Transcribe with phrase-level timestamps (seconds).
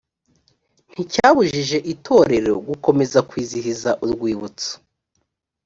[0.91, 4.71] nticyabujije itorero gukomeza kwizihiza urwibutso